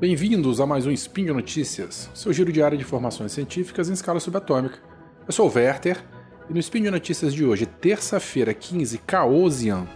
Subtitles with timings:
[0.00, 4.18] Bem-vindos a mais um Spin de Notícias, seu giro diário de informações científicas em escala
[4.18, 4.78] subatômica.
[5.26, 6.02] Eu sou o Werther
[6.48, 9.86] e no Spin de Notícias de hoje, terça-feira, 15 Caosian,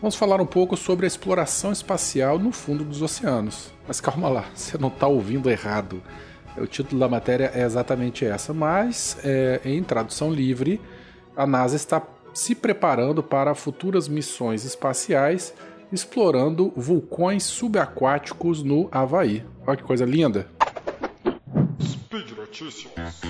[0.00, 3.72] vamos falar um pouco sobre a exploração espacial no fundo dos oceanos.
[3.88, 6.00] Mas calma lá, você não está ouvindo errado.
[6.56, 10.80] O título da matéria é exatamente essa, mas é, em tradução livre,
[11.36, 12.00] a NASA está
[12.32, 15.52] se preparando para futuras missões espaciais
[15.92, 19.44] explorando vulcões subaquáticos no Havaí.
[19.66, 20.46] Olha que coisa linda!
[21.80, 23.20] Speed Notícias.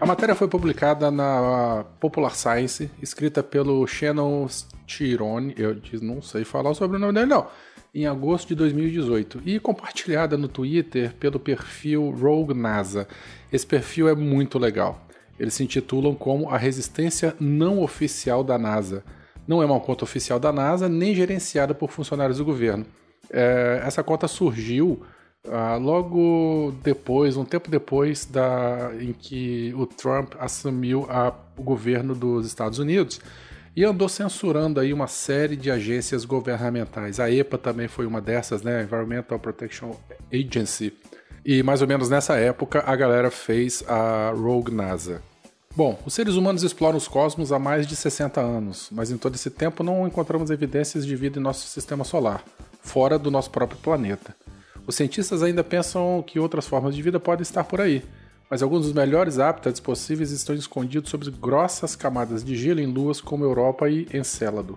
[0.00, 4.46] A matéria foi publicada na Popular Science, escrita pelo Shannon
[4.86, 7.46] Tirone, eu não sei falar sobre o nome dele não,
[7.94, 13.08] em agosto de 2018 e compartilhada no Twitter pelo perfil Rogue NASA.
[13.52, 15.06] Esse perfil é muito legal.
[15.38, 19.02] Eles se intitulam como a resistência não oficial da NASA.
[19.46, 22.86] Não é uma conta oficial da NASA, nem gerenciada por funcionários do governo.
[23.30, 25.02] É, essa conta surgiu
[25.48, 32.14] ah, logo depois, um tempo depois da, em que o Trump assumiu a, o governo
[32.14, 33.20] dos Estados Unidos
[33.80, 37.18] e andou censurando aí uma série de agências governamentais.
[37.18, 38.82] A EPA também foi uma dessas, né?
[38.82, 39.92] Environmental Protection
[40.30, 40.92] Agency.
[41.42, 45.22] E mais ou menos nessa época a galera fez a Rogue NASA.
[45.74, 49.36] Bom, os seres humanos exploram os cosmos há mais de 60 anos, mas em todo
[49.36, 52.44] esse tempo não encontramos evidências de vida em nosso sistema solar,
[52.82, 54.36] fora do nosso próprio planeta.
[54.86, 58.04] Os cientistas ainda pensam que outras formas de vida podem estar por aí,
[58.50, 63.20] mas alguns dos melhores hábitats possíveis estão escondidos sob grossas camadas de gelo em luas
[63.20, 64.76] como Europa e Encélado.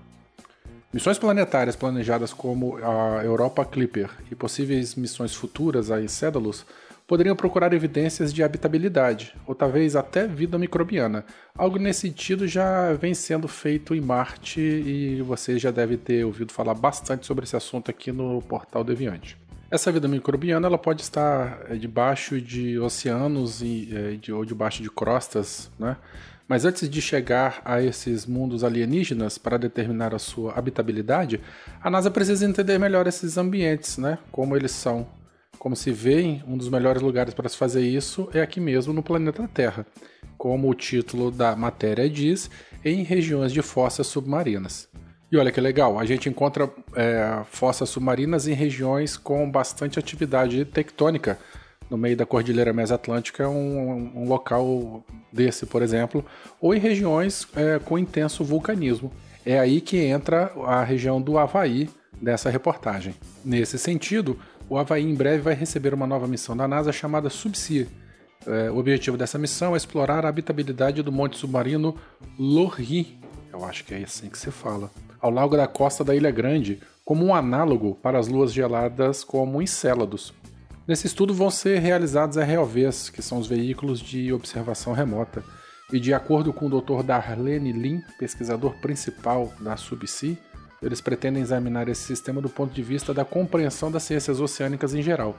[0.93, 6.63] Missões planetárias planejadas como a Europa Clipper e possíveis missões futuras a Encédalos
[7.07, 11.25] poderiam procurar evidências de habitabilidade, ou talvez até vida microbiana.
[11.57, 16.53] Algo nesse sentido já vem sendo feito em Marte e você já deve ter ouvido
[16.53, 19.42] falar bastante sobre esse assunto aqui no portal Deviante.
[19.73, 24.83] Essa vida microbiana ela pode estar é, debaixo de oceanos e, é, de, ou debaixo
[24.83, 25.97] de crostas, né?
[26.47, 31.41] Mas antes de chegar a esses mundos alienígenas para determinar a sua habitabilidade,
[31.81, 34.19] a NASA precisa entender melhor esses ambientes, né?
[34.31, 35.07] Como eles são.
[35.57, 39.01] Como se vê, um dos melhores lugares para se fazer isso é aqui mesmo no
[39.01, 39.87] planeta Terra,
[40.37, 42.47] como o título da matéria diz,
[42.85, 44.87] em regiões de fossas submarinas.
[45.33, 50.63] E olha que legal, a gente encontra é, fossas submarinas em regiões com bastante atividade
[50.63, 51.39] tectônica.
[51.89, 56.23] No meio da Cordilheira Mesoatlântica, um, um local desse, por exemplo,
[56.61, 59.11] ou em regiões é, com intenso vulcanismo.
[59.43, 61.89] É aí que entra a região do Havaí
[62.21, 63.15] dessa reportagem.
[63.43, 64.39] Nesse sentido,
[64.69, 67.87] o Havaí em breve vai receber uma nova missão da NASA chamada Subsea.
[68.45, 71.95] É, o objetivo dessa missão é explorar a habitabilidade do monte submarino
[72.37, 73.17] Lorri,
[73.51, 74.91] eu acho que é assim que se fala,
[75.23, 79.61] ao largo da costa da Ilha Grande, como um análogo para as luas geladas como
[79.61, 80.33] Encélados.
[80.85, 85.41] Nesse estudo vão ser realizados ROVs, que são os veículos de observação remota,
[85.93, 87.03] e de acordo com o Dr.
[87.03, 90.37] Darlene Lin, pesquisador principal da Subsea,
[90.81, 95.01] eles pretendem examinar esse sistema do ponto de vista da compreensão das ciências oceânicas em
[95.01, 95.37] geral,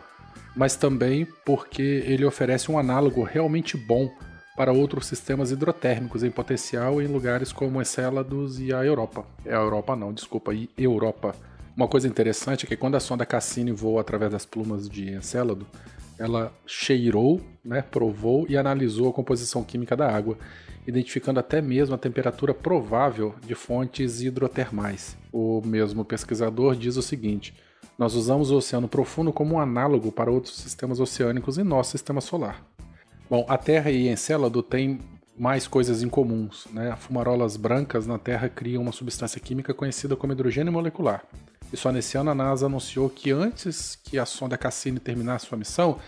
[0.57, 4.11] mas também porque ele oferece um análogo realmente bom
[4.57, 9.27] para outros sistemas hidrotérmicos em potencial em lugares como Encélados e a Europa.
[9.45, 11.35] É a Europa não, desculpa, e Europa.
[11.77, 15.67] Uma coisa interessante é que quando a sonda Cassini voou através das plumas de Encélado,
[16.17, 20.39] ela cheirou, né, provou e analisou a composição química da água,
[20.87, 25.17] identificando até mesmo a temperatura provável de fontes hidrotermais.
[25.33, 27.55] O mesmo pesquisador diz o seguinte:
[27.99, 32.21] Nós usamos o oceano profundo como um análogo para outros sistemas oceânicos em nosso sistema
[32.21, 32.65] solar.
[33.29, 35.01] Bom, a Terra e Encélado têm
[35.37, 36.67] mais coisas em comuns.
[36.73, 36.95] Né?
[36.97, 41.25] Fumarolas brancas na Terra criam uma substância química conhecida como hidrogênio molecular.
[41.73, 45.59] E só nesse ano a NASA anunciou que antes que a sonda Cassini terminasse sua
[45.59, 45.99] missão,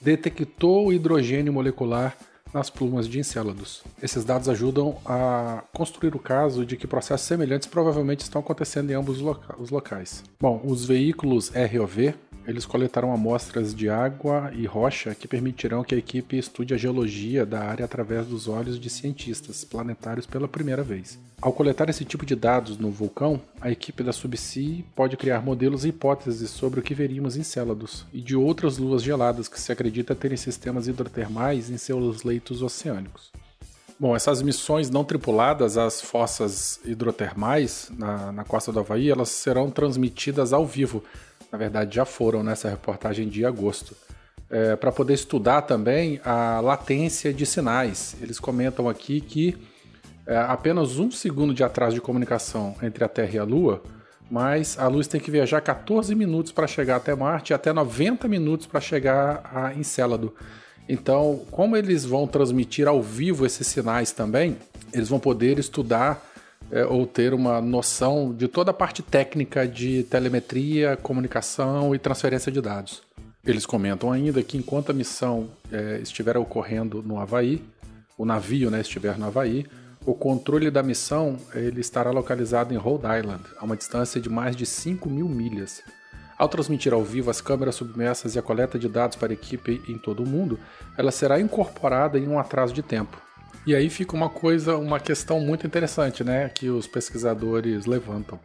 [0.00, 2.16] detectou o hidrogênio molecular
[2.54, 3.82] nas plumas de Encélados.
[4.00, 8.94] Esses dados ajudam a construir o caso de que processos semelhantes provavelmente estão acontecendo em
[8.94, 9.20] ambos
[9.58, 10.22] os locais.
[10.40, 12.14] Bom, os veículos ROV
[12.46, 17.44] eles coletaram amostras de água e rocha que permitirão que a equipe estude a geologia
[17.44, 21.18] da área através dos olhos de cientistas planetários pela primeira vez.
[21.42, 25.84] Ao coletar esse tipo de dados no vulcão, a equipe da Subsea pode criar modelos
[25.84, 29.70] e hipóteses sobre o que veríamos em Célados e de outras luas geladas que se
[29.70, 33.30] acredita terem sistemas hidrotermais em seus leitos oceânicos.
[33.98, 39.70] Bom, essas missões não tripuladas às fossas hidrotermais na, na costa do Havaí, elas serão
[39.70, 41.02] transmitidas ao vivo
[41.56, 43.96] na verdade já foram nessa reportagem de agosto,
[44.50, 48.14] é, para poder estudar também a latência de sinais.
[48.20, 49.56] Eles comentam aqui que
[50.26, 53.82] é apenas um segundo de atraso de comunicação entre a Terra e a Lua,
[54.30, 58.28] mas a luz tem que viajar 14 minutos para chegar até Marte e até 90
[58.28, 60.34] minutos para chegar a Encélado.
[60.88, 64.58] Então, como eles vão transmitir ao vivo esses sinais também,
[64.92, 66.22] eles vão poder estudar
[66.70, 72.50] é, ou ter uma noção de toda a parte técnica de telemetria, comunicação e transferência
[72.50, 73.02] de dados.
[73.44, 77.62] Eles comentam ainda que enquanto a missão é, estiver ocorrendo no Havaí,
[78.18, 79.66] o navio né, estiver no Havaí,
[80.04, 84.56] o controle da missão ele estará localizado em Rhode Island, a uma distância de mais
[84.56, 85.82] de 5 mil milhas.
[86.38, 89.82] Ao transmitir ao vivo as câmeras submersas e a coleta de dados para a equipe
[89.88, 90.60] em todo o mundo,
[90.96, 93.20] ela será incorporada em um atraso de tempo.
[93.66, 98.38] E aí fica uma coisa, uma questão muito interessante, né, que os pesquisadores levantam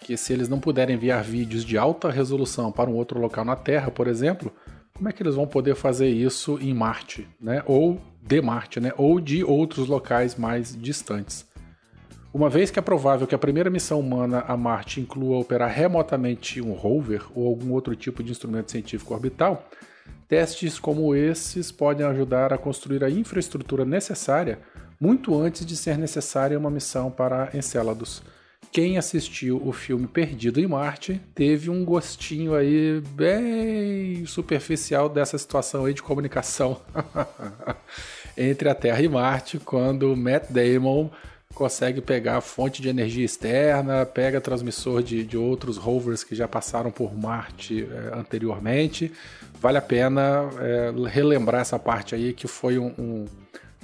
[0.00, 3.56] que se eles não puderem enviar vídeos de alta resolução para um outro local na
[3.56, 4.52] Terra, por exemplo,
[4.94, 7.62] como é que eles vão poder fazer isso em Marte, né?
[7.66, 8.92] Ou de Marte, né?
[8.96, 11.44] Ou de outros locais mais distantes.
[12.32, 16.60] Uma vez que é provável que a primeira missão humana a Marte inclua operar remotamente
[16.60, 19.68] um rover ou algum outro tipo de instrumento científico orbital,
[20.28, 24.58] testes como esses podem ajudar a construir a infraestrutura necessária
[25.00, 28.22] muito antes de ser necessária uma missão para Encélados
[28.72, 35.86] quem assistiu o filme Perdido em Marte teve um gostinho aí bem superficial dessa situação
[35.86, 36.80] aí de comunicação
[38.36, 41.10] entre a Terra e Marte, quando Matt Damon
[41.54, 46.90] consegue pegar fonte de energia externa, pega transmissor de, de outros rovers que já passaram
[46.90, 49.12] por Marte é, anteriormente.
[49.60, 53.24] Vale a pena é, relembrar essa parte aí que foi um, um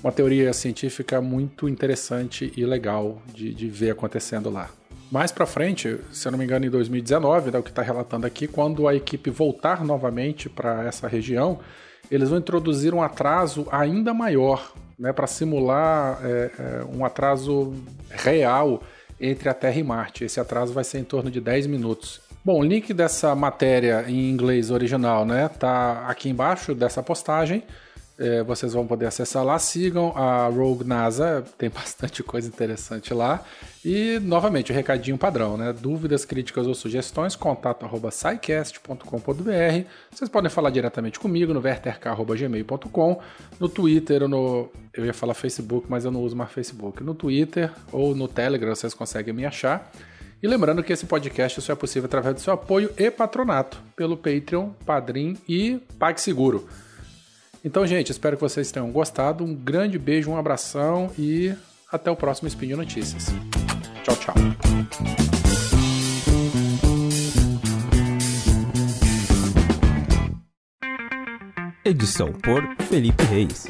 [0.02, 4.68] uma teoria científica muito interessante e legal de, de ver acontecendo lá.
[5.10, 8.26] Mais para frente, se eu não me engano, em 2019, né, o que está relatando
[8.26, 11.60] aqui, quando a equipe voltar novamente para essa região,
[12.10, 14.72] eles vão introduzir um atraso ainda maior,
[15.02, 17.74] né, para simular é, é, um atraso
[18.08, 18.80] real
[19.20, 20.24] entre a Terra e Marte.
[20.24, 22.20] Esse atraso vai ser em torno de 10 minutos.
[22.44, 27.64] Bom, o link dessa matéria em inglês original, né, tá aqui embaixo dessa postagem.
[28.16, 29.58] É, vocês vão poder acessar lá.
[29.58, 33.42] Sigam a Rogue NASA, tem bastante coisa interessante lá.
[33.84, 35.72] E, novamente, o recadinho padrão, né?
[35.72, 38.38] Dúvidas, críticas ou sugestões, contato arroba Vocês
[40.30, 43.20] podem falar diretamente comigo no verterk.gmail.com,
[43.58, 44.81] no Twitter ou no...
[44.94, 47.02] Eu ia falar Facebook, mas eu não uso mais Facebook.
[47.02, 49.90] No Twitter ou no Telegram vocês conseguem me achar.
[50.42, 54.16] E lembrando que esse podcast só é possível através do seu apoio e patronato pelo
[54.16, 56.68] Patreon, Padrim e PagSeguro.
[57.64, 59.44] Então, gente, espero que vocês tenham gostado.
[59.44, 61.54] Um grande beijo, um abração e
[61.90, 63.26] até o próximo Spin de Notícias.
[64.02, 64.34] Tchau, tchau.
[71.84, 73.66] Edição por Felipe Reis.